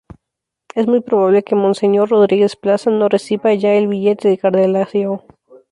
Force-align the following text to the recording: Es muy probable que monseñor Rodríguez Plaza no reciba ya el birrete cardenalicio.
Es 0.73 0.87
muy 0.87 1.01
probable 1.01 1.43
que 1.43 1.53
monseñor 1.53 2.09
Rodríguez 2.09 2.55
Plaza 2.55 2.89
no 2.89 3.07
reciba 3.07 3.53
ya 3.53 3.75
el 3.75 3.87
birrete 3.87 4.35
cardenalicio. 4.35 5.23